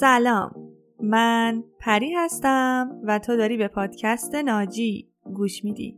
[0.00, 0.50] سلام.
[1.02, 5.96] من پری هستم و تو داری به پادکست ناجی گوش میدی.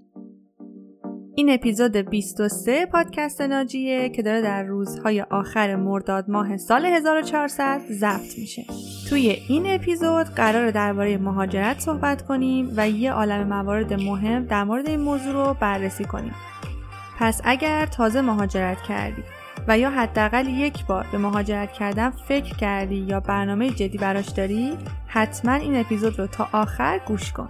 [1.35, 8.39] این اپیزود 23 پادکست ناجیه که داره در روزهای آخر مرداد ماه سال 1400 ضبط
[8.39, 8.65] میشه.
[9.09, 14.89] توی این اپیزود قرار درباره مهاجرت صحبت کنیم و یه عالم موارد مهم در مورد
[14.89, 16.35] این موضوع رو بررسی کنیم.
[17.19, 19.23] پس اگر تازه مهاجرت کردی
[19.69, 24.79] و یا حداقل یک بار به مهاجرت کردن فکر کردی یا برنامه جدی براش داری
[25.07, 27.49] حتما این اپیزود رو تا آخر گوش کن.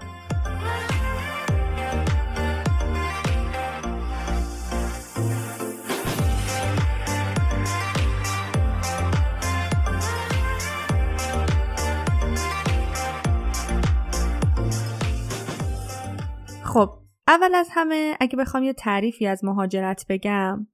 [16.65, 16.91] خب
[17.29, 20.67] اول از همه اگه بخوام یه تعریفی از مهاجرت بگم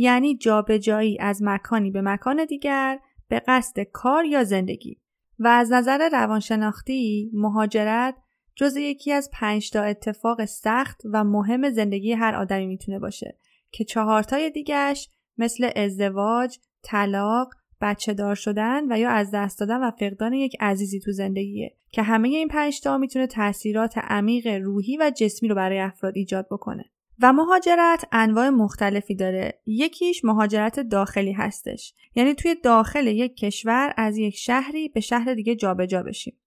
[0.00, 2.98] یعنی جابجایی از مکانی به مکان دیگر
[3.28, 5.00] به قصد کار یا زندگی
[5.38, 8.14] و از نظر روانشناختی مهاجرت
[8.56, 13.38] جز یکی از پنج تا اتفاق سخت و مهم زندگی هر آدمی می‌تونه باشه
[13.70, 19.90] که چهارتای دیگرش مثل ازدواج، طلاق، بچه دار شدن و یا از دست دادن و
[19.90, 25.12] فقدان یک عزیزی تو زندگیه که همه این پنج تا می‌تونه تاثیرات عمیق روحی و
[25.16, 26.84] جسمی رو برای افراد ایجاد بکنه.
[27.22, 29.60] و مهاجرت انواع مختلفی داره.
[29.66, 31.94] یکیش مهاجرت داخلی هستش.
[32.14, 36.40] یعنی توی داخل یک کشور از یک شهری به شهر دیگه جابجا جا بشیم.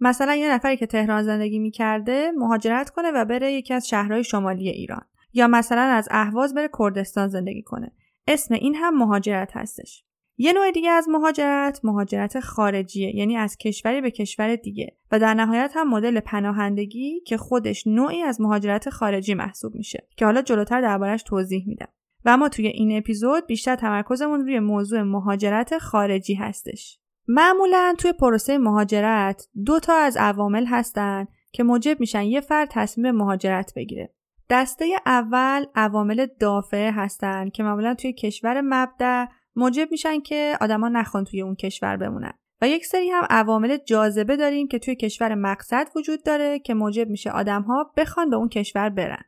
[0.00, 4.68] مثلا یه نفری که تهران زندگی می‌کرده مهاجرت کنه و بره یکی از شهرهای شمالی
[4.68, 7.92] ایران یا مثلا از اهواز بره کردستان زندگی کنه.
[8.28, 10.05] اسم این هم مهاجرت هستش.
[10.38, 14.96] یه نوع دیگه از مهاجرت مهاجرت خارجیه یعنی از کشوری به کشور دیگه.
[15.12, 20.24] و در نهایت هم مدل پناهندگی که خودش نوعی از مهاجرت خارجی محسوب میشه که
[20.24, 21.88] حالا جلوتر دربارش توضیح میدم.
[22.24, 26.98] و اما توی این اپیزود بیشتر تمرکزمون روی موضوع مهاجرت خارجی هستش.
[27.28, 33.10] معمولا توی پروسه مهاجرت دو تا از عوامل هستن که موجب میشن یه فرد تصمیم
[33.10, 34.14] مهاجرت بگیره.
[34.50, 41.24] دسته اول عوامل دافعه هستن که معمولا توی کشور مبدع موجب میشن که آدما نخوان
[41.24, 45.88] توی اون کشور بمونن و یک سری هم عوامل جاذبه داریم که توی کشور مقصد
[45.96, 49.22] وجود داره که موجب میشه آدمها بخوان به اون کشور برن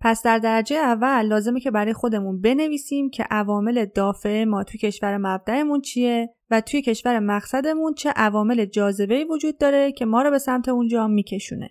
[0.00, 5.16] پس در درجه اول لازمه که برای خودمون بنویسیم که عوامل دافعه ما توی کشور
[5.16, 10.38] مبدعمون چیه و توی کشور مقصدمون چه عوامل جاذبه وجود داره که ما رو به
[10.38, 11.70] سمت اونجا میکشونه.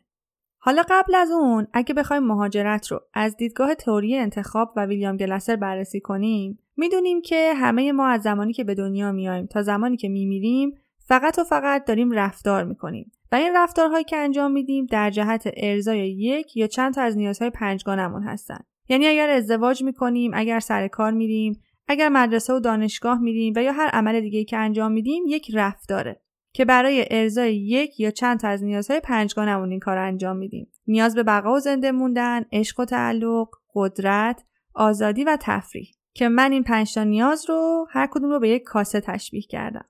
[0.61, 5.55] حالا قبل از اون اگه بخوایم مهاجرت رو از دیدگاه تئوری انتخاب و ویلیام گلسر
[5.55, 10.09] بررسی کنیم می‌دونیم که همه ما از زمانی که به دنیا میایم تا زمانی که
[10.09, 13.11] میمیریم فقط و فقط داریم رفتار می‌کنیم.
[13.31, 17.49] و این رفتارهایی که انجام میدیم در جهت ارزای یک یا چند تا از نیازهای
[17.49, 18.59] پنجگانمون هستن.
[18.89, 23.71] یعنی اگر ازدواج می‌کنیم اگر سر کار میریم اگر مدرسه و دانشگاه میریم و یا
[23.71, 26.21] هر عمل دیگه که انجام میدیم یک رفتاره.
[26.53, 31.15] که برای ارزای یک یا چند تا از نیازهای پنجگانمون این کار انجام میدیم نیاز
[31.15, 34.43] به بقا و زنده موندن عشق و تعلق قدرت
[34.73, 38.63] آزادی و تفریح که من این پنج تا نیاز رو هر کدوم رو به یک
[38.63, 39.85] کاسه تشبیه کردم.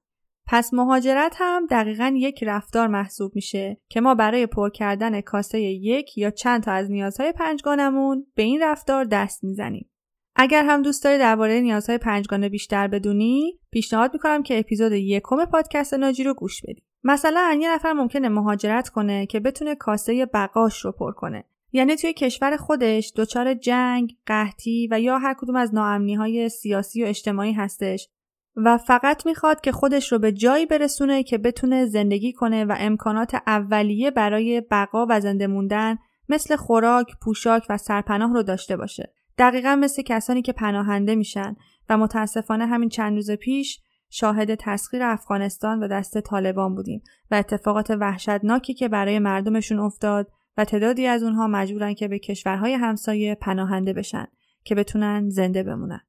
[0.48, 6.18] پس مهاجرت هم دقیقا یک رفتار محسوب میشه که ما برای پر کردن کاسه یک
[6.18, 9.90] یا چند تا از نیازهای پنجگانمون به این رفتار دست می‌زنیم.
[10.36, 15.94] اگر هم دوست داری درباره نیازهای پنجگانه بیشتر بدونی پیشنهاد می‌کنم که اپیزود یکم پادکست
[15.94, 20.92] ناجی رو گوش بدی مثلا یه نفر ممکنه مهاجرت کنه که بتونه کاسه بقاش رو
[20.92, 26.16] پر کنه یعنی توی کشور خودش دچار جنگ، قحطی و یا هر کدوم از ناامنی
[26.16, 28.10] های سیاسی و اجتماعی هستش
[28.56, 33.36] و فقط می‌خواد که خودش رو به جایی برسونه که بتونه زندگی کنه و امکانات
[33.48, 35.98] اولیه برای بقا و زنده موندن
[36.30, 39.14] مثل خوراک، پوشاک و سرپناه رو داشته باشه.
[39.40, 41.56] دقیقا مثل کسانی که پناهنده میشن
[41.90, 43.80] و متاسفانه همین چند روز پیش
[44.10, 50.66] شاهد تسخیر افغانستان و دست طالبان بودیم و اتفاقات وحشتناکی که برای مردمشون افتاد و
[50.66, 54.28] تعدادی از اونها مجبورن که به کشورهای همسایه پناهنده بشن
[54.64, 56.02] که بتونن زنده بمونن.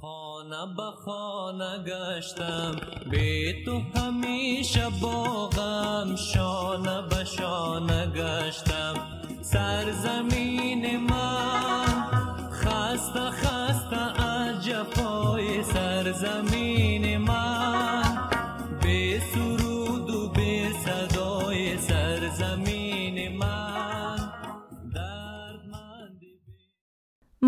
[0.00, 2.76] خانه به خانه گشتم.
[3.10, 8.94] به تو همیشه باغم شانه به شانه گشتم.
[9.42, 11.07] سرزمین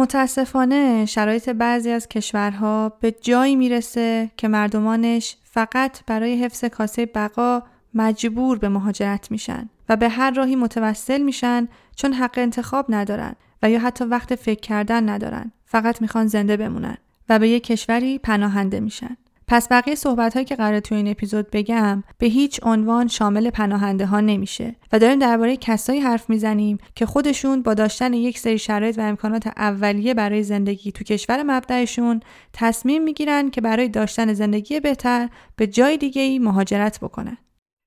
[0.01, 7.63] متاسفانه شرایط بعضی از کشورها به جایی می‌رسه که مردمانش فقط برای حفظ کاسه بقا
[7.95, 13.71] مجبور به مهاجرت میشن و به هر راهی متوسل میشن چون حق انتخاب ندارن و
[13.71, 16.97] یا حتی وقت فکر کردن ندارن فقط می‌خوان زنده بمونن
[17.29, 19.17] و به یک کشوری پناهنده میشن.
[19.53, 24.07] پس بقیه صحبت هایی که قرار تو این اپیزود بگم به هیچ عنوان شامل پناهنده
[24.07, 28.99] ها نمیشه و داریم درباره کسایی حرف می‌زنیم که خودشون با داشتن یک سری شرایط
[28.99, 32.21] و امکانات اولیه برای زندگی تو کشور مبدأشون
[32.53, 37.37] تصمیم می‌گیرن که برای داشتن زندگی بهتر به جای دیگه ای مهاجرت بکنن.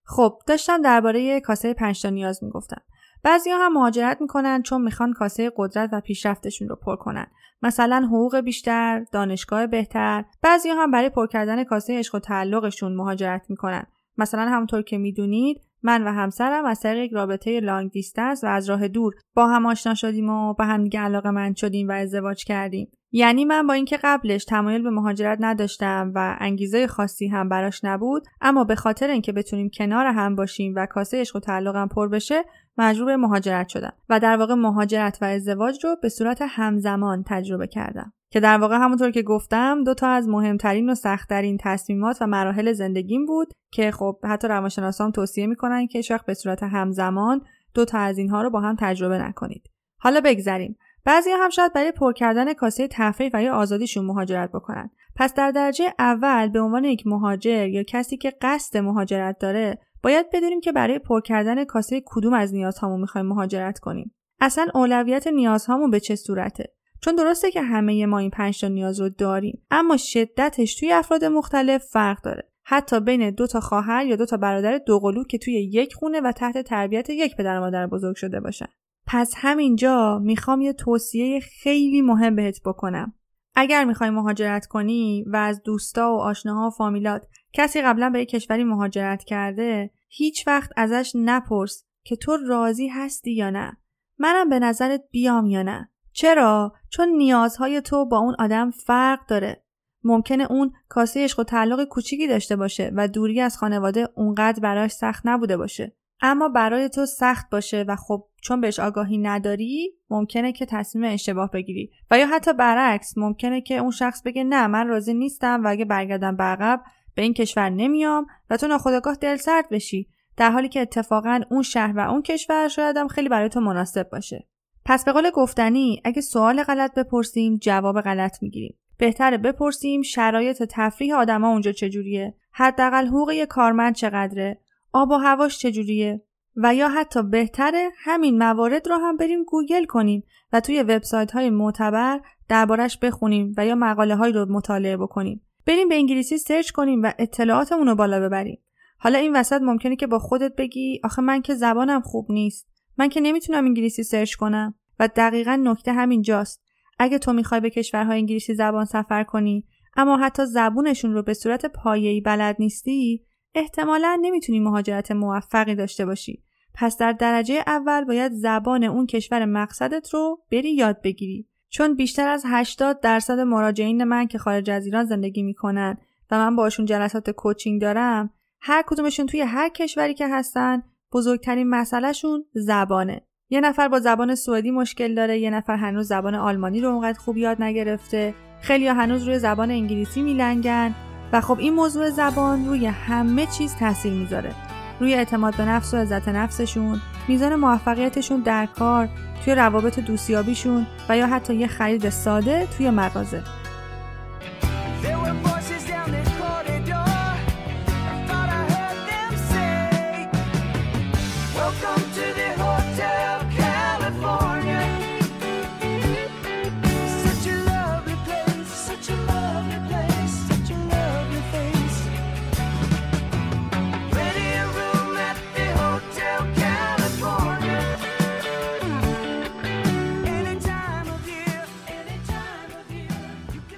[0.05, 2.81] خب داشتم درباره کاسه پنج نیاز می‌گفتم.
[3.23, 7.27] بعضی هم مهاجرت می‌کنن چون می‌خوان کاسه قدرت و پیشرفتشون رو پر کنن.
[7.61, 10.25] مثلا حقوق بیشتر، دانشگاه بهتر.
[10.41, 13.83] بعضی هم برای پر کردن کاسه عشق و تعلقشون مهاجرت می‌کنن.
[14.17, 18.69] مثلا همونطور که می‌دونید من و همسرم از طریق یک رابطه لانگ دیستنس و از
[18.69, 22.45] راه دور با هم آشنا شدیم و با هم دیگه علاقه من شدیم و ازدواج
[22.45, 22.91] کردیم.
[23.15, 28.23] یعنی من با اینکه قبلش تمایل به مهاجرت نداشتم و انگیزه خاصی هم براش نبود
[28.41, 32.43] اما به خاطر اینکه بتونیم کنار هم باشیم و کاسه عشق و تعلقم پر بشه
[32.77, 37.67] مجبور به مهاجرت شدم و در واقع مهاجرت و ازدواج رو به صورت همزمان تجربه
[37.67, 38.13] کردم.
[38.29, 42.73] که در واقع همونطور که گفتم دو تا از مهمترین و سختترین تصمیمات و مراحل
[42.73, 47.41] زندگیم بود که خب حتی روانشناسان توصیه می‌کنن که هیچ به صورت همزمان
[47.73, 49.69] دو تا از اینها رو با هم تجربه نکنید.
[49.99, 50.77] حالا بگذریم.
[51.05, 54.89] بعضی هم شاید برای پر کردن کاسه تفریح و یا آزادیشون مهاجرت بکنن.
[55.15, 60.25] پس در درجه اول به عنوان یک مهاجر یا کسی که قصد مهاجرت داره باید
[60.33, 64.15] بدونیم که برای پر کردن کاسه کدوم از نیازهامون می‌خوایم مهاجرت کنیم.
[64.41, 68.99] اصلا اولویت نیازهامون به چه صورته؟ چون درسته که همه ما این پنج تا نیاز
[68.99, 72.49] رو داریم اما شدتش توی افراد مختلف فرق داره.
[72.65, 76.31] حتی بین دو تا خواهر یا دو تا برادر دوقلو که توی یک خونه و
[76.31, 78.67] تحت تربیت یک پدر مادر بزرگ شده باشن.
[79.05, 83.13] پس همینجا می‌خوام یه توصیه خیلی مهم بهت بکنم.
[83.55, 88.29] اگر می‌خوای مهاجرت کنی و از دوستا و آشناها و فامیلات کسی قبلا به یک
[88.29, 93.77] کشوری مهاجرت کرده هیچ وقت ازش نپرس که تو راضی هستی یا نه.
[94.17, 95.89] منم به نظرت بیام یا نه.
[96.11, 99.63] چرا؟ چون نیازهای تو با اون آدم فرق داره.
[100.03, 104.91] ممکنه اون کاسه عشق و تعلق کوچیکی داشته باشه و دوری از خانواده اونقدر براش
[104.91, 105.95] سخت نبوده باشه.
[106.21, 111.51] اما برای تو سخت باشه و خب چون بهش آگاهی نداری ممکنه که تصمیم اشتباه
[111.51, 111.91] بگیری.
[112.11, 115.85] و یا حتی برعکس ممکنه که اون شخص بگه نه من راضی نیستم و اگه
[115.85, 116.81] برگردم به عقب
[117.15, 120.09] به این کشور نمیام و تو ناخودآگاه دل سرد بشی.
[120.37, 124.47] در حالی که اتفاقا اون شهر و اون کشور شایدم خیلی برای تو مناسب باشه.
[124.85, 128.77] پس به قول گفتنی اگه سوال غلط بپرسیم جواب غلط می‌گیریم.
[128.97, 134.61] بهتره بپرسیم شرایط تفریح آدما اونجا چجوریه حداقل حقوق یه کارمند چقدره.
[134.93, 136.21] آب و هواش چجوریه؟
[136.55, 140.23] و یا حتی بهتره همین موارد رو هم بریم گوگل کنیم
[140.53, 145.41] و توی وبسایت های معتبر دربارش بخونیم و یا مقاله های رو مطالعه بکنیم.
[145.65, 148.59] بریم به انگلیسی سرچ کنیم و اطلاعاتمون رو بالا ببریم.
[148.97, 152.67] حالا این وسط ممکنه که با خودت بگی آخه من که زبانم خوب نیست.
[152.97, 154.75] من که نمی‌تونم انگلیسی سرچ کنم.
[154.99, 156.63] و دقیقا نکته همین جاست.
[156.99, 161.65] اگه تو می‌خوای به کشورهای انگلیسی زبان سفر کنی اما حتی زبونشون رو به صورت
[161.65, 166.43] پایه‌ای بلد نیستی احتمالا نمی‌تونی مهاجرت موفقی داشته باشی.
[166.73, 171.47] پس در درجه اول باید زبان اون کشور مقصدت رو بری یاد بگیری.
[171.69, 175.97] چون بیشتر از 80 درصد مراجعین من که خارج از ایران زندگی می‌کنن
[176.31, 178.29] و من باشون جلسات کوچینگ دارم
[178.61, 180.83] هر کدومشون توی هر کشوری که هستن
[181.13, 183.21] بزرگترین مسئلهشون زبانه.
[183.49, 187.37] یه نفر با زبان سوئدی مشکل داره یه نفر هنوز زبان آلمانی رو اونقدر خوب
[187.37, 188.33] یاد نگرفته.
[188.61, 190.95] خیلی هنوز روی زبان انگلیسی میلنگن.
[191.33, 194.55] و خب این موضوع زبان روی همه چیز تاثیر می‌ذاره.
[194.99, 199.09] روی اعتماد به نفس و عزت نفسشون میزان موفقیتشون در کار
[199.45, 203.43] توی روابط دوستیابیشون و یا حتی یه خرید ساده توی مغازه.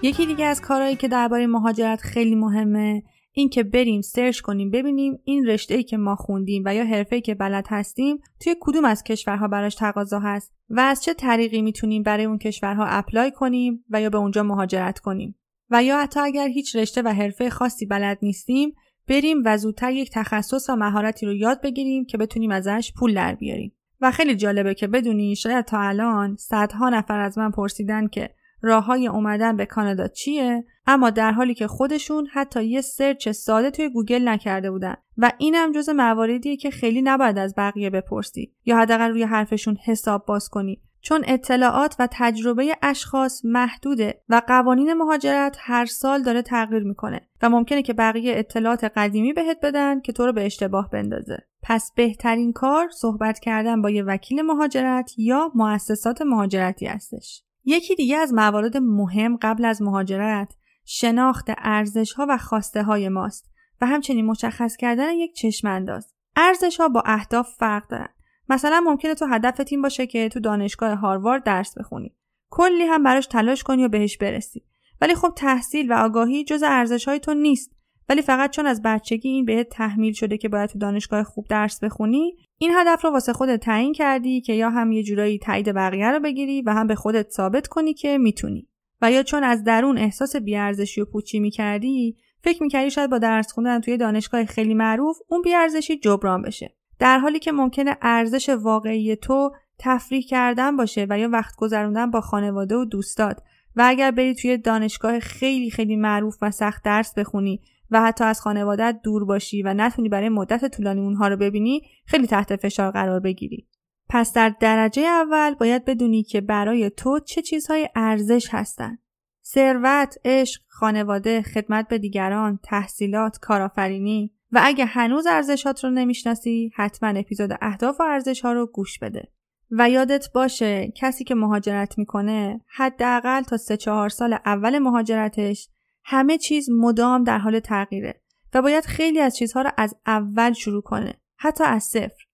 [0.05, 5.19] یکی دیگه از کارهایی که درباره مهاجرت خیلی مهمه این که بریم search کنیم ببینیم
[5.23, 9.03] این رشته ای که ما خوندیم و یا حرفه که بلد هستیم توی کدوم از
[9.03, 14.01] کشورها براش تقاضا هست و از چه طریقی می‌تونیم برای اون کشورها apply کنیم و
[14.01, 15.35] یا به اونجا مهاجرت کنیم.
[15.69, 18.73] و یا حتی اگر هیچ رشته و حرفه خاصی بلد نیستیم
[19.07, 23.35] بریم و زودتر یک تخصص و مهارتی رو یاد بگیریم که بتونیم ازش پول در
[23.35, 23.71] بیاریم.
[24.01, 28.29] و خیلی جالبه که بدونی شاید تا الان صدها نفر از من پرسیدن که
[28.65, 33.71] راه های اومدن به کانادا چیه؟ اما در حالی که خودشون حتی یه search ساده
[33.71, 34.95] توی گوگل نکرده بودن.
[35.17, 38.53] و اینم جز مواردیه که خیلی نباید از بقیه بپرسی.
[38.65, 40.81] یا حداقل روی حرفشون حساب باز کنی.
[41.01, 47.21] چون اطلاعات و تجربه اشخاص محدوده و قوانین مهاجرت هر سال داره تغییر می‌کنه.
[47.41, 51.37] و ممکنه که بقیه اطلاعات قدیمی بهت بدن که تو رو به اشتباه بندازه.
[51.63, 57.43] پس بهترین کار صحبت کردن با یه وکیل مهاجرت یا مؤسسات مهاجرتی هستش.
[57.65, 60.55] یکی دیگه از موارد مهم قبل از مهاجرت
[60.85, 66.13] شناخت ارزش ها و خواسته های ماست و همچنین مشخص کردن یک چشم انداز.
[66.35, 68.09] ارزش ها با اهداف فرق دارن.
[68.49, 72.15] مثلا ممکنه تو هدفت این باشه که تو دانشگاه هاروارد درس بخونی.
[72.49, 74.63] کلی هم براش تلاش کنی و بهش برسی.
[75.01, 77.74] ولی خب تحصیل و آگاهی جز ارزش های تو نیست.
[78.09, 81.83] ولی فقط چون از بچگی این بهت تحمیل شده که باید تو دانشگاه خوب درس
[81.83, 86.11] بخونی این هدف رو واسه خودت تعیین کردی که یا هم یه جورایی تایید بقیه
[86.11, 88.67] رو بگیری و هم به خودت ثابت کنی که می‌تونی.
[89.01, 93.51] و یا چون از درون احساس بیارزشی و پوچی می‌کردی فکر می‌کردی شاید با درس
[93.51, 96.75] خوندن توی دانشگاه خیلی معروف اون بیارزشی جبران بشه.
[96.99, 102.21] در حالی که ممکنه ارزش واقعی تو تفریح کردن باشه و یا وقت گذروندن با
[102.21, 103.37] خانواده و دوستات.
[103.75, 108.41] و اگر بری توی دانشگاه خیلی خیلی معروف و سخت درس بخونی و حتی از
[108.41, 113.19] خانوادت دور باشی و نتونی برای مدت طولانی اونها رو ببینی خیلی تحت فشار قرار
[113.19, 113.67] بگیری.
[114.09, 118.97] پس در درجه اول باید بدونی که برای تو چه چیزهای ارزش هستن.
[119.45, 124.31] ثروت، عشق، خانواده، خدمت به دیگران، تحصیلات، کارآفرینی.
[124.51, 129.31] و اگه هنوز ارزشات رو نمی‌شناسی حتما اپیزود اهداف و ارزش ها رو گوش بده.
[129.71, 135.69] و یادت باشه کسی که مهاجرت می‌کنه حداقل تا سه چهار سال اول مهاجرتش
[136.05, 138.21] همه چیز مدام در حال تغییره
[138.53, 142.25] و باید خیلی از چیزها رو از اول شروع کنه حتی از صفر.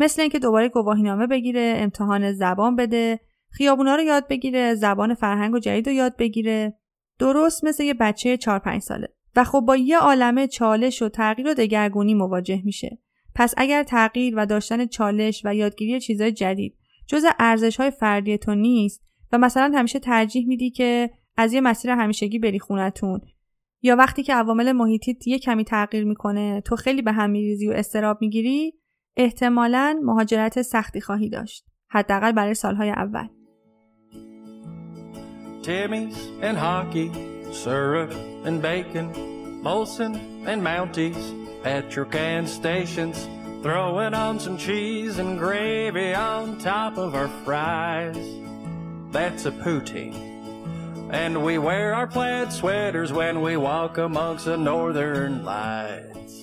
[0.00, 5.58] مثل اینکه دوباره گواهینامه بگیره امتحان زبان بده خیابونا رو یاد بگیره زبان فرهنگ و
[5.58, 6.78] جدید رو یاد بگیره.
[7.18, 9.08] درست مثل یه بچه 4 5 ساله.
[9.36, 12.98] و خب با یه عالمه چالش و تغییر و دگرگونی مواجه میشه.
[13.34, 18.54] پس اگر تغییر و داشتن چالش و یادگیری چیزهای جدید جز ارزش های فردی تو
[18.54, 19.02] نیست
[19.32, 23.20] و مثلا همیشه ترجیح میدی که از یه مسیر همیشگی بری خونتون
[23.82, 27.72] یا وقتی که عوامل محیطیت یه کمی تغییر می‌کنه تو خیلی به هم میریزی و
[27.72, 28.74] استراب می‌گیری
[29.16, 33.28] احتمالا مهاجرت سختی خواهی داشت حداقل برای سالهای اول
[35.62, 37.10] Timmy's and hockey,
[37.52, 38.12] syrup
[38.44, 39.06] and bacon,
[39.64, 40.14] Molson
[40.46, 41.24] and Mounties,
[41.64, 43.16] Petrocan stations,
[43.64, 48.26] throwing on some cheese and gravy on top of our fries.
[49.10, 50.35] That's a poutine.
[51.22, 56.34] And we wear our plaid sweaters when we walk amongst the northern lights.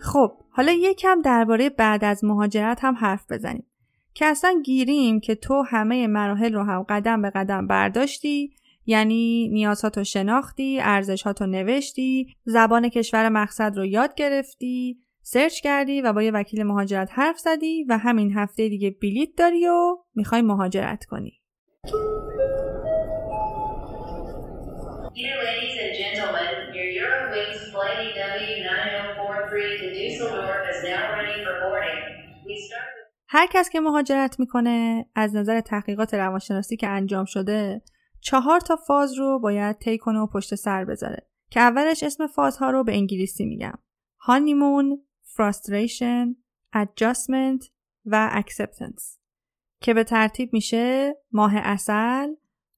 [0.00, 3.66] خب حالا یکم درباره بعد از مهاجرت هم حرف بزنیم
[4.14, 8.54] که اصلا گیریم که تو همه مراحل رو هم قدم به قدم برداشتی
[8.86, 16.22] یعنی نیازهاتو شناختی، ارزشهاتو نوشتی، زبان کشور مقصد رو یاد گرفتی، سرچ کردی و با
[16.22, 21.32] یه وکیل مهاجرت حرف زدی و همین هفته دیگه بلیت داری و می‌خوای مهاجرت کنی.
[25.18, 32.02] Dear ladies and gentlemen, your Eurowings flight EW9043 to Dusseldorf is now ready for boarding.
[32.46, 32.90] We start
[33.28, 37.82] هر کس که مهاجرت می‌کنه از نظر تحقیقات روانشناسی که انجام شده
[38.20, 41.26] چهار تا فاز رو باید طی کنه و پشت سر بذاره.
[41.50, 43.78] که اولش اسم فازها رو به انگلیسی میگم.
[44.18, 45.02] هانیمون،
[45.36, 46.34] frustration,
[46.76, 47.66] adjustment
[48.04, 49.18] و acceptance.
[49.80, 52.28] که به ترتیب میشه ماه اصل،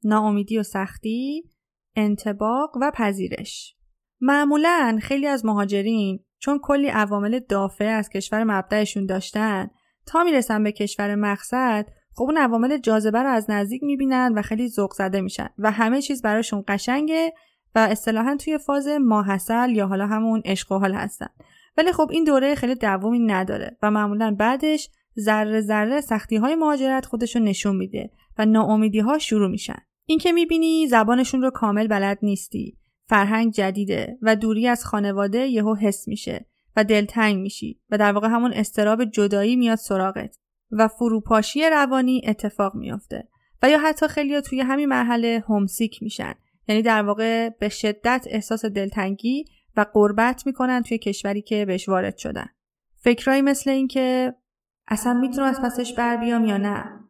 [0.04, 1.51] ناامیدی و سختی،
[1.96, 3.76] انتباق و پذیرش.
[4.20, 9.70] معمولا خیلی از مهاجرین چون کلی عوامل دافعه از کشور مبدعشون داشتن
[10.06, 14.68] تا می‌رسن به کشور مقصد خب اون عوامل جاذبه رو از نزدیک می‌بینن و خیلی
[14.68, 17.32] ذوق زده میشن و همه چیز براشون قشنگه
[17.75, 21.28] و اصطلاحا توی فاز ماحصل یا حالا همون عشق و حال هستن
[21.76, 27.06] ولی خب این دوره خیلی دوامی نداره و معمولا بعدش ذره ذره سختی های مهاجرت
[27.06, 32.18] خودشو نشون میده و ناامیدی ها شروع میشن این که می‌بینی زبانشون رو کامل بلد
[32.23, 32.78] نیستی.
[33.09, 38.28] فرهنگ جدیده و دوری از خانواده یهو حس میشه و دلتنگ میشی و در واقع
[38.28, 40.37] همون استراب جدایی میاد سراغت
[40.71, 43.28] و فروپاشی روانی اتفاق میافته
[43.62, 46.35] و یا حتی خیلی توی همین مرحله همسیک میشن.
[46.68, 49.44] یعنی در واقع به شدت احساس دلتنگی
[49.76, 52.47] و قربت می‌کنن توی کشوری که بهش وارد شدن.
[52.97, 54.35] فکرایی مثل این که
[54.88, 57.01] اصلا می‌تونم از پسش بر بیام یا نه؟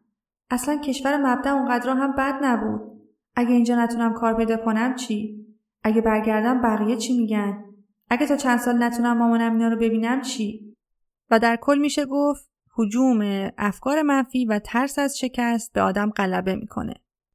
[0.49, 2.81] اصلا کشور مبدع اونقدر هم بد نبود.
[3.35, 5.45] اگه اینجا نتونم کار پیدا کنم چی؟
[5.83, 7.63] اگه برگردم بقیه چی میگن؟
[8.09, 10.75] اگه تا چند سال نتونم مامانم اینا رو ببینم چی؟
[11.31, 16.55] و در کل میشه گفت حجوم افکار منفی و ترس از شکست به آدم غلبه
[16.55, 16.93] می‌کنه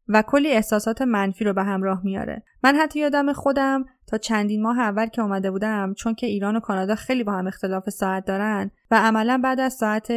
[0.08, 2.42] و کلی احساسات منفی رو به همراه میاره.
[2.64, 6.60] من حتی یادم خودم تا چندین ماه اول که اومده بودم چون که ایران و
[6.60, 10.12] کانادا خیلی با هم اختلاف ساعت دارن و عملا بعد از ساعت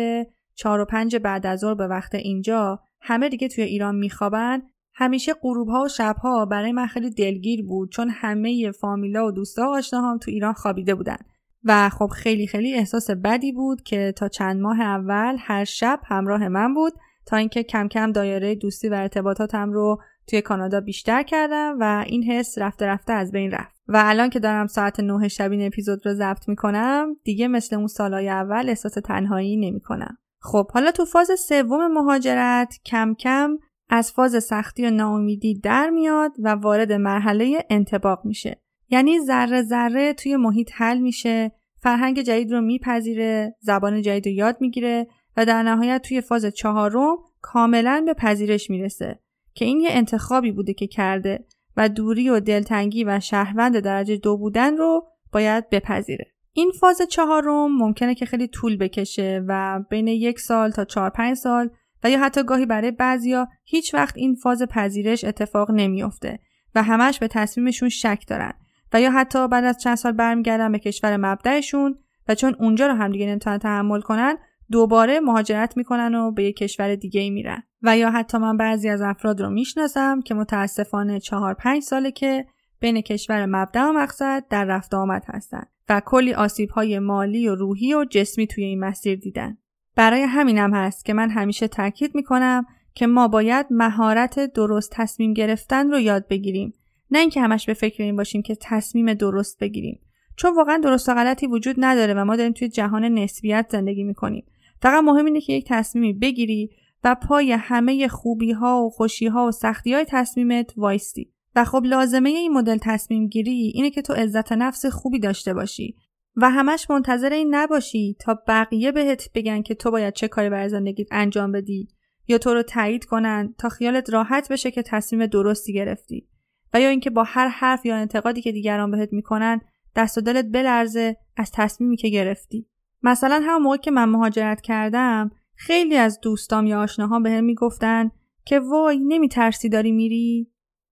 [0.56, 4.62] چهار و پنج بعد از ظهر به وقت اینجا همه دیگه توی ایران میخوابن.
[4.94, 9.62] همیشه غروب ها و شبها برای من خیلی دلگیر بود چون همه فامیلا و دوستا
[9.62, 11.18] و آشناهام تو ایران خوابیده بودن.
[11.64, 16.48] و خب خیلی خیلی احساس بدی بود که تا چند ماه اول هر شب همراه
[16.48, 16.94] من بود
[17.26, 22.24] تا اینکه کم کم دایره دوستی و ارتباطاتم رو توی کانادا بیشتر کردم و این
[22.24, 23.82] حس رفته رفته از بین رفت.
[23.88, 27.88] و الان که دارم ساعت 9 شب این اپیزود رو ضبط می‌کنم دیگه مثل اون
[27.88, 30.18] سالهای اول احساس تنهایی نمی‌کنم.
[30.44, 33.58] خب حالا تو فاز سوم مهاجرت کم کم
[33.90, 40.14] از فاز سختی و ناامیدی در میاد و وارد مرحله انتباق میشه یعنی ذره ذره
[40.14, 45.08] توی محیط حل میشه فرهنگ جدید رو میپذیره زبان جدید رو یاد می‌گیره
[45.38, 49.20] و در نهایت توی فاز چهارم کاملا به پذیرش می‌رسه
[49.54, 51.46] که این یه انتخابی بوده که کرده
[51.78, 56.32] و دوری و دلتنگی و شهروند درجه دو بودن رو باید بپذیره.
[56.54, 61.38] این فاز چهارم ممکنه که خیلی طول بکشه و بین یک سال تا چهار پنج
[61.38, 61.70] سال
[62.04, 66.40] و یا حتی گاهی برای بعضیا هیچ وقت این فاز پذیرش اتفاق نمیافته
[66.76, 68.54] و همش به تصمیمشون شک دارن
[68.94, 72.94] و یا حتی بعد از چند سال برمیگردن به کشور مبدعشون و چون اونجا رو
[72.94, 74.38] همدیگه نمی‌تونن تحمل کنن
[74.72, 77.64] دوباره مهاجرت می‌کنن و به یک کشور دیگه میرن.
[77.82, 82.46] و یا حتی من بعضی از افراد رو می‌شناسم که متاسفانه چهار پنج ساله که
[82.80, 85.64] بین کشور مبدع و مقصد در رفت آمد هستن.
[85.90, 89.58] و کلی آسیب های مالی و روحی و جسمی توی این مسیر دیدن.
[89.96, 95.92] برای همینم هست که من همیشه تاکید می‌کنم که ما باید مهارت درست تصمیم گرفتن
[95.92, 96.74] رو یاد بگیریم.
[97.12, 100.00] نه اینکه همش به فکر این باشیم که تصمیم درست بگیریم.
[100.36, 104.46] چون واقعا درست و غلطی وجود نداره و ما داریم توی جهان نسبیت زندگی می‌کنیم.
[104.82, 106.70] فقط مهم اینه که یک تصمیمی بگیری
[107.04, 111.32] و پای همه خوبی ها و خوشی ها و سختی های تصمیمت وایستی.
[111.56, 115.96] و خب لازمه این مدل تصمیم گیری اینه که تو عزت نفس خوبی داشته باشی
[116.36, 120.70] و همش منتظر این نباشی تا بقیه بهت بگن که تو باید چه کاری برای
[120.70, 121.88] زندگیت انجام بدی
[122.28, 126.28] یا تو رو تایید کنن تا خیالت راحت بشه که تصمیم درستی گرفتی
[126.74, 129.62] و یا اینکه با هر حرف یا انتقادی که دیگران بهت می‌کنن
[129.96, 132.68] دست و دلت بلرزه از تصمیمی که گرفتی.
[133.04, 138.12] مثلا هم موقع که من مهاجرت کردم خیلی از دوستام یا آشناها به هم می‌گفتن
[138.46, 140.51] که وای نمیترسی داری میری؟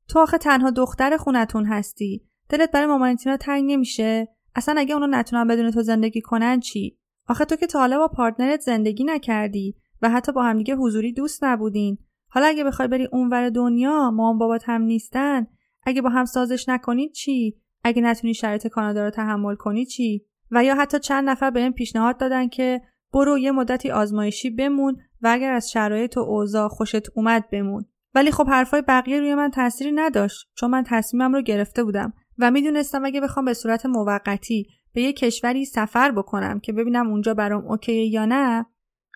[0.10, 2.26] تو آخه تنها دختر خونتون هستی.
[2.50, 7.46] دلت برای مامانتینا تنگ نمیشه؟ اصلا اگه اونو نتونن بدون تو زندگی کنن چی؟ آخه
[7.46, 11.98] تو که تا حالا با پارتنرت زندگی نکردی و حتی با همدیگه حضوری دوست نبودین.
[12.30, 15.48] حالا اگه بخوای بری اونور دنیا مام بابات هم نیستن.
[15.84, 20.64] اگه با هم سازش نکنید چی؟ اگه نتونی شرایط کانادا رو تحمل کنی چی؟ و
[20.64, 22.82] یا حتی چند نفر به پیشنهاد دادن که
[23.14, 27.86] برو یه مدتی آزمایشی بمون و اگر از شرایط و اوضاع خوشت اومد بمون.
[28.16, 32.52] ولی خب حرفای بقیه روی من تأثیری نداشت چون من تصمیمم رو گرفته بودم و
[32.52, 37.66] می‌دونستم اگه بخوام به صورت موقتی به یه کشوری سفر بکنم که ببینم اونجا برام
[37.66, 38.66] اوکی یا نه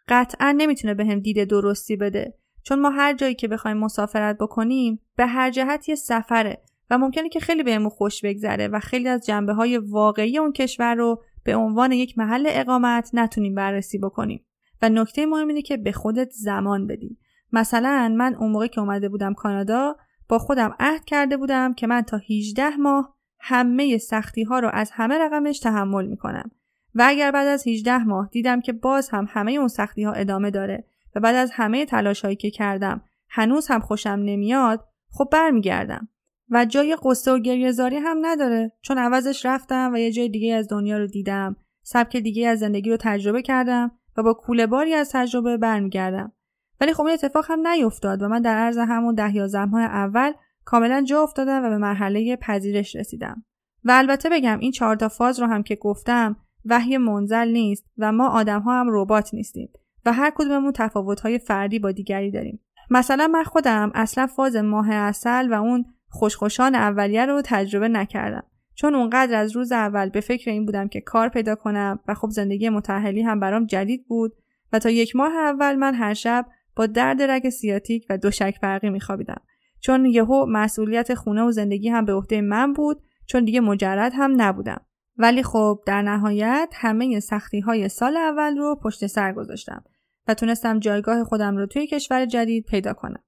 [0.08, 2.34] قطعا نمی‌تونه بهم به دید درستی بده.
[2.64, 7.30] چون ما هر جایی که بخوایم مسافرت بکنیم به هر جهت یه سفره و ممکنه
[7.30, 11.56] که خیلی بهمون خوش بگذره و خیلی از جنبه های واقعی اون کشور رو به
[11.56, 14.46] عنوان یک محل اقامت نتونیم بررسی بکنیم.
[14.82, 17.18] و نکته مهم اینه که به خودت زمان بدی.
[17.54, 19.96] مثلا من اون موقع که اومده بودم کانادا
[20.30, 24.92] با خودم عهد کرده بودم که من تا 18 ماه همه سختی ها رو از
[24.94, 26.52] همه رقمش تحمل می‌کنم.
[26.96, 30.52] و اگر بعد از 18 ماه دیدم که باز هم همه اون سختی ها ادامه
[30.52, 30.84] داره
[31.16, 36.08] و بعد از همه تلاش هایی که کردم هنوز هم خوشم نمیاد خب برمیگردم.
[36.50, 38.72] و جای قصه و گریهزاری هم نداره.
[38.82, 41.56] چون عوضش رفتم و یه جای دیگه از دنیا رو دیدم.
[41.84, 46.32] سبک دیگه از زندگی رو تجربه کردم و با کوله باری از تجربه برمیگردم.
[46.84, 50.34] ولی خب این اتفاق هم نیفتاد و من در عرض همون ده یازده ماه اول
[50.66, 53.44] کاملا جا افتادم و به مرحله پذیرش رسیدم.
[53.84, 58.12] و البته بگم این چهار تا فاز رو هم که گفتم وحی منزل نیست و
[58.12, 59.70] ما آدم ها هم ربات نیستیم
[60.06, 62.60] و هر کدوممون تفاوت فردی با دیگری داریم.
[62.90, 68.44] مثلا من خودم اصلا فاز ماه اصل و اون خوشخوشان اولیه رو تجربه نکردم.
[68.76, 72.30] چون اونقدر از روز اول به فکر این بودم که کار پیدا کنم و خب
[72.30, 74.34] زندگی متحلی هم برام جدید بود
[74.74, 78.90] و تا یک ماه اول من هر شب با درد رگ سیاتیک و دوشک فرقی
[78.90, 79.42] میخوابیدم.
[79.80, 84.42] چون یهو مسئولیت خونه و زندگی هم به عهده من بود چون دیگه مجرد هم
[84.42, 84.82] نبودم.
[85.18, 89.84] ولی خب در نهایت همه سختی های سال اول رو پشت سر گذاشتم
[90.28, 93.24] و تونستم جایگاه خودم رو توی کشور جدید پیدا کنم.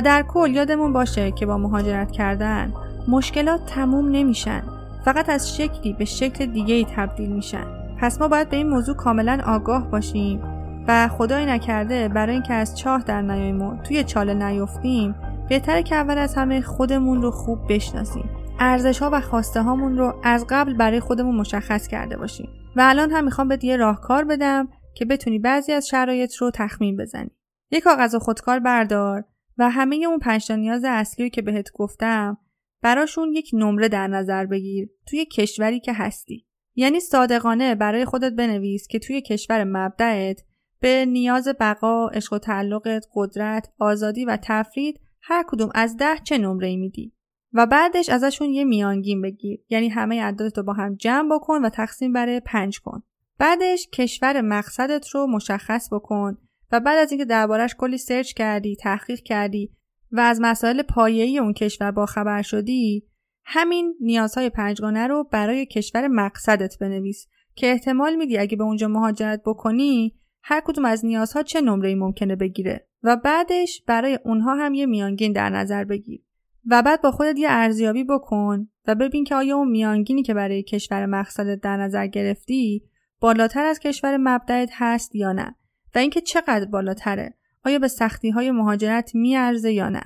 [0.00, 2.72] در کل یادمون باشه که با مهاجرت کردن
[3.08, 4.62] مشکلات تموم نمیشن.
[5.04, 7.64] فقط از شکلی به شکل دیگه ای تبدیل میشن.
[8.00, 10.42] پس ما باید به این موضوع کاملا آگاه باشیم
[10.88, 15.14] و خدای نکرده برای اینکه از چاه در نیاییم و توی چاله نیفتیم
[15.48, 18.30] بهتره که اول از همه خودمون رو خوب بشناسیم.
[18.58, 22.48] ارزش ها و خواسته هامون رو از قبل برای خودمون مشخص کرده باشیم.
[22.76, 26.96] و الان هم می‌خوام به یه راهکار بدم که بتونی بعضی از شرایط رو تخمین
[26.96, 27.30] بزنی.
[27.70, 29.24] یک کاغذ خودکار بردار.
[29.60, 32.38] و همه اون پنج نیاز اصلی که بهت گفتم
[32.82, 36.46] براشون یک نمره در نظر بگیر توی کشوری که هستی.
[36.74, 40.40] یعنی صادقانه برای خودت بنویس که توی کشور مبدعت
[40.80, 46.38] به نیاز بقا، عشق و تعلقت، قدرت، آزادی و تفرید هر کدوم از ده چه
[46.38, 47.12] نمره ای میدی.
[47.52, 49.60] و بعدش ازشون یه میانگین بگیر.
[49.68, 53.02] یعنی همه عددت رو با هم جمع بکن و تقسیم بر پنج کن.
[53.38, 56.38] بعدش کشور مقصدت رو مشخص بکن
[56.72, 59.70] و بعد از اینکه دربارش کلی سرچ کردی تحقیق کردی
[60.12, 63.06] و از مسائل پایه‌ای اون کشور با خبر شدی
[63.44, 69.42] همین نیازهای پنجگانه رو برای کشور مقصدت بنویس که احتمال میدی اگه به اونجا مهاجرت
[69.46, 74.86] بکنی هر کدوم از نیازها چه نمره ممکنه بگیره و بعدش برای اونها هم یه
[74.86, 76.22] میانگین در نظر بگیر
[76.66, 80.62] و بعد با خودت یه ارزیابی بکن و ببین که آیا اون میانگینی که برای
[80.62, 82.82] کشور مقصدت در نظر گرفتی
[83.20, 85.54] بالاتر از کشور مبدأت هست یا نه.
[85.94, 90.02] و اینکه چقدر بالاتره آیا به سختی های مهاجرت میارزه یا نه؟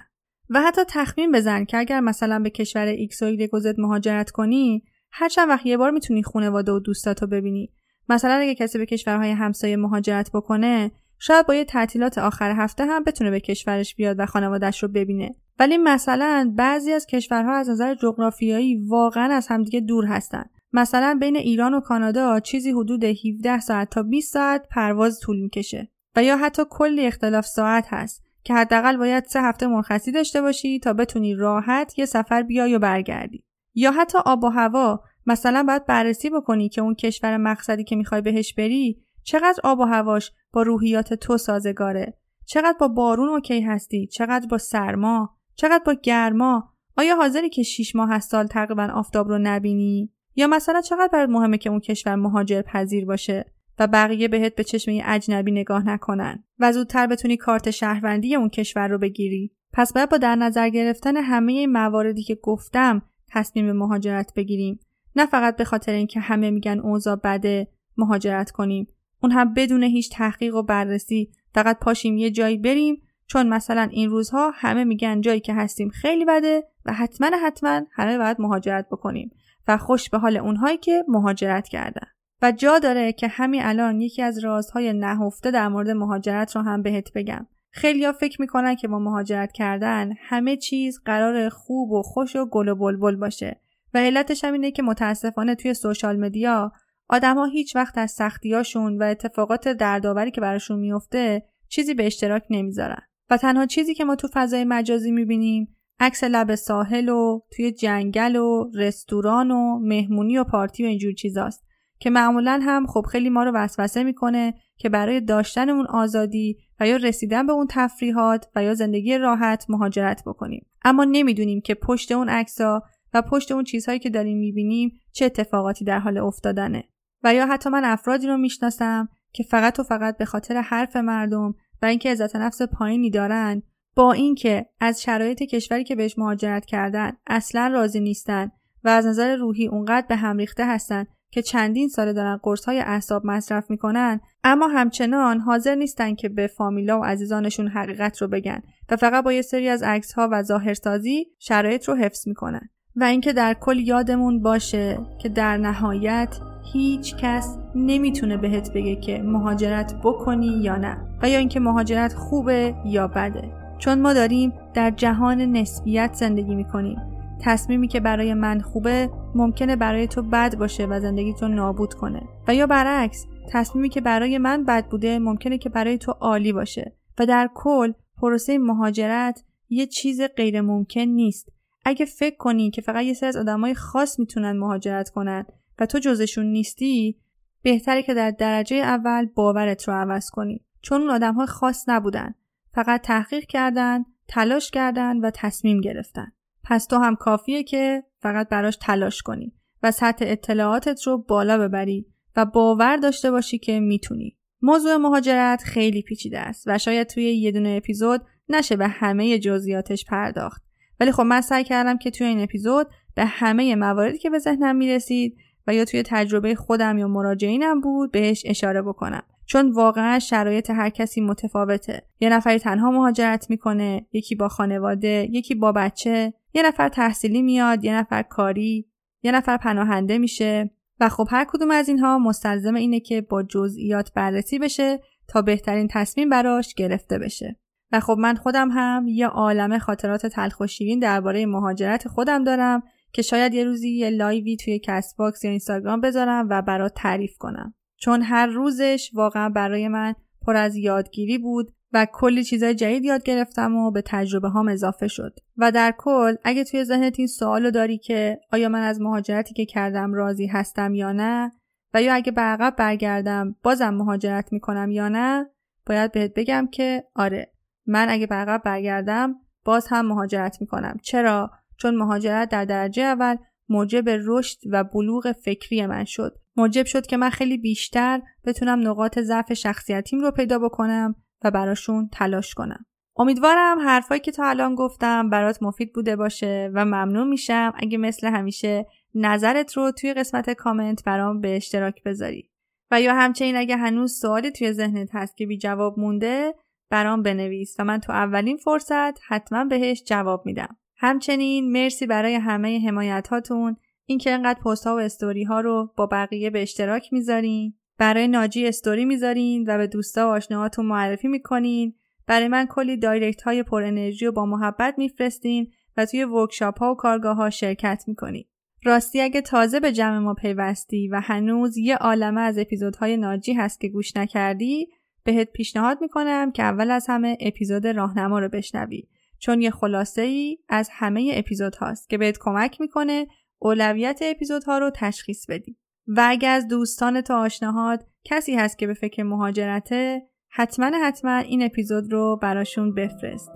[0.51, 3.37] و حتی تخمین بزن که اگر مثلا به کشور X و
[3.79, 7.73] مهاجرت کنی هر چند وقت یه بار می‌تونی خونواده و دوستاتو ببینی.
[8.09, 13.05] مثلا اگه کسی به کشورهای همسایه مهاجرت بکنه شاید با یه تعطیلات آخر هفته هم
[13.05, 15.35] بتونه به کشورش بیاد و خانوادش رو ببینه.
[15.59, 20.45] ولی مثلا بعضی از کشورها از نظر جغرافیایی واقعا از همدیگه دور هستن.
[20.77, 25.89] مثلا بین ایران و کانادا چیزی حدود 17 ساعت تا 20 ساعت پرواز طول می‌کشه
[26.17, 30.79] و یا حتی کلی اختلاف ساعت هست که حداقل باید سه هفته مرخصی داشته باشی
[30.79, 33.45] تا بتونی راحت یه سفر بیای و برگردی.
[33.75, 38.21] یا حتی آب و هوا مثلا باید بررسی بکنی که اون کشور مقصدی که می‌خوای
[38.21, 44.07] بهش بری چقدر آب و هواش با روحیات تو سازگاره؟ چقدر با بارون اوکی هستی؟
[44.07, 49.29] چقدر با سرما؟ چقدر با گرما؟ آیا حاضری که 6 ماه از سال تقریبا آفتاب
[49.29, 54.29] رو نبینی؟ یا مثلا چقدر برات مهمه که اون کشور مهاجر پذیر باشه و بقیه
[54.29, 59.53] بهت به چشم اجنبی نگاه نکنن و زودتر بتونی کارت شهروندی اون کشور رو بگیری؟
[59.73, 64.81] پس باید با در نظر گرفتن همه مواردی که گفتم تصمیم مهاجرت بگیریم.
[65.17, 68.89] نه فقط به خاطر اینکه همه میگن اوضاع بده مهاجرت کنیم.
[69.23, 74.11] اون هم بدون هیچ تحقیق و بررسی فقط پاشیم یه جایی بریم چون مثلا این
[74.11, 79.31] روزها همه میگن جایی که هستیم خیلی بده و حتما حتما همه باید مهاجرت بکنیم.
[79.69, 82.07] و خوش به حال اونهایی که مهاجرت کردن.
[82.43, 86.83] و جا داره که همین الان یکی از رازهای نهفته در مورد مهاجرت رو هم
[86.83, 87.47] بهت بگم.
[87.71, 92.69] خیلیا فکر می‌کنن که با مهاجرت کردن همه چیز قرار خوب و خوش و گل
[92.69, 93.61] و بلبل باشه.
[93.95, 96.73] و علتش هم اینه که متاسفانه توی سوشال مدیا
[97.09, 103.03] آدما هیچ وقت از سختیاشون و اتفاقات دردآوری که براشون میفته چیزی به اشتراک نمی‌ذارن.
[103.31, 108.37] و تنها چیزی که ما تو فضای مجازی می‌بینیم عکس لب ساحل و توی جنگل
[108.37, 111.65] و رستوران و مهمونی و پارتی و اینجور چیزاست.
[111.99, 116.89] که معمولا هم خب خیلی ما رو وسوسه می‌کنه که برای داشتن اون آزادی و
[116.89, 120.67] یا رسیدن به اون تفریحات و یا زندگی راحت مهاجرت بکنیم.
[120.85, 122.83] اما نمی‌دونیم که پشت اون عکسا
[123.15, 126.85] و پشت اون چیزهایی که داریم می‌بینیم چه اتفاقاتی در حال افتادنه.
[127.23, 131.55] و یا حتی من افرادی رو می‌شناسم که فقط و فقط به خاطر حرف مردم
[131.83, 133.63] و اینکه عزت نفس پایینی دارن
[133.95, 138.51] با اینکه از شرایط کشوری که بهش مهاجرت کردن اصلا راضی نیستن
[138.85, 142.81] و از نظر روحی اونقدر به هم ریخته هستن که چندین ساله دارن قرص های
[142.81, 148.63] اعصاب مصرف می‌کنن اما همچنان حاضر نیستن که به فامیلا و عزیزانشون حقیقت رو بگن
[148.91, 152.69] و فقط با یه سری از عکس ها و ظاهرسازی شرایط رو حفظ می‌کنن.
[152.97, 156.39] و اینکه در کل یادمون باشه که در نهایت
[156.73, 162.75] هیچ کس نمی‌تونه بهت بگه که مهاجرت بکنی یا نه و یا اینکه مهاجرت خوبه
[162.87, 163.64] یا بده.
[163.79, 166.99] چون ما داریم در جهان نسبیت زندگی می‌کنیم.
[167.41, 172.23] تصمیمی که برای من خوبه ممکنه برای تو بد باشه و زندگی تو نابود کنه.
[172.49, 176.97] و یا برعکس تصمیمی که برای من بد بوده ممکنه که برای تو عالی باشه.
[177.19, 181.49] و در کل پروسه مهاجرت یه چیز غیر ممکن نیست.
[181.85, 185.45] اگه فکر کنی که فقط یه سری از آدمای خاص می‌تونن مهاجرت کنن
[185.79, 187.17] و تو جزشون نیستی
[187.63, 190.65] بهتره که در درجه اول باورت رو عوض کنی.
[190.83, 192.35] چون اون آدم خاص نبودن.
[192.75, 196.33] فقط تحقیق کردن تلاش کردن و تصمیم گرفتن.
[196.65, 202.07] پس تو هم کافیه که فقط براش تلاش کنی و سطح اطلاعاتت رو بالا ببری
[202.37, 204.37] و باور داشته باشی که می‌تونی.
[204.63, 210.05] موضوع مهاجرت خیلی پیچیده است و شاید توی یه دونه اپیزود نشه به همه جزئیاتش
[210.05, 210.63] پرداخت.
[211.01, 214.77] ولی خب من سعی کردم که توی این اپیزود به همه مواردی که به ذهنم
[214.77, 219.23] می‌رسید و یا توی تجربه خودم یا مراجعینم بود بهش اشاره بکنم.
[219.47, 222.03] چون واقعا شرایط هر کسی متفاوته.
[222.21, 227.85] یه نفری تنها مهاجرت می‌کنه یکی با خانواده یکی با بچه یه نفر تحصیلی میاد
[227.85, 228.87] یه نفر کاری
[229.23, 230.71] یه نفر پناهنده میشه.
[231.01, 235.89] و خب هر کدوم از اینها مستلزم اینه که با جزئیات بررسی بشه تا بهترین
[235.91, 237.57] تصمیم براش گرفته بشه.
[237.93, 242.83] و خب من خودم هم یه عالم خاطرات تلخ و شیرین درباره مهاجرت خودم دارم
[243.13, 246.93] که شاید یه روزی یه live ی توی کست باکس یا اینستاگرام بذارم و برات
[246.97, 247.75] تعریف کنم.
[248.05, 250.15] چون هر روزش واقعا برای من
[250.47, 255.39] پر از یادگیری بود و کلی چیزای جدید یاد گرفتم و به تجربه‌م اضافه شد.
[255.57, 259.67] و در کل اگه توی ذهنت این سوالو داری که آیا من از مهاجرتی که
[259.67, 261.53] کردم راضی هستم یا نه
[261.95, 265.47] و یا اگه به عقب برگردم بازم مهاجرت می‌کنم یا نه
[265.87, 267.53] باید بهت بگم که آره
[267.87, 270.97] من اگه به عقب برگردم باز هم مهاجرت می‌کنم.
[271.03, 273.37] چرا؟ چون مهاجرت در درجه اول
[273.69, 276.44] موجب رشد و بلوغ فکری من شد.
[276.57, 281.15] موجب شد که من خیلی بیشتر بتونم نقاط ضعف شخصیتیم رو پیدا بکنم
[281.45, 282.87] و براشون تلاش کنم.
[283.17, 288.27] امیدوارم حرفایی که تا الان گفتم برات مفید بوده باشه و ممنون میشم اگه مثل
[288.27, 292.51] همیشه نظرت رو توی قسمت کامنت برام به اشتراک بذاری.
[292.91, 296.55] و یا همچنین اگه هنوز سوالی توی ذهنت هست که بی جواب مونده
[296.91, 300.77] برام بنویس و من تو اولین فرصت حتما بهش جواب میدم.
[300.97, 306.07] همچنین مرسی برای همه حمایت هاتون اینکه انقدر پست ها و استوری ها رو با
[306.07, 307.75] بقیه به اشتراک می‌ذارین.
[307.99, 311.95] برای ناجی استوری می‌ذارین و به دوستا و آشناهاتون معرفی می‌کنین.
[312.27, 316.93] برای من کلی direct های پر انرژی و با محبت میفرستین و توی workshop ها
[316.93, 318.45] و کارگاه ها شرکت می‌کنین.
[318.85, 323.81] راستی اگه تازه به جمع ما پیوستی و هنوز یه عالمه از اپیزودهای ناجی هست
[323.81, 324.89] که گوش نکردی
[325.25, 329.09] بهت پیشنهاد می‌کنم که اول از همه اپیزود راهنما رو بشنوی.
[329.39, 333.27] چون یه خلاصه ای از همه اپیزود هاست که بهت کمک می‌کنه
[333.65, 338.95] اولویت اپیزودها رو تشخیص بدی و اگه از دوستان تا آشناهات کسی هست که به
[338.95, 343.51] فکر مهاجرته حتما حتما این اپیزود رو براشون بفرست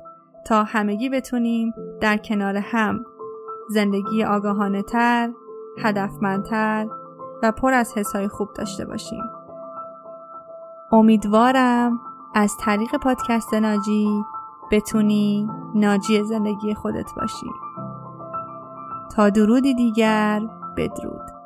[0.46, 3.04] تا همگی بتونیم در کنار هم
[3.70, 5.30] زندگی آگاهانه تر،
[5.78, 6.86] هدفمندتر
[7.42, 9.22] و پر از حسای خوب داشته باشیم.
[10.92, 12.00] امیدوارم
[12.34, 14.08] از طریق پادکست ناجی
[14.72, 17.46] بتونی ناجی زندگی خودت باشی.
[19.18, 20.42] تا درودی دیگر
[20.76, 21.37] بدرود.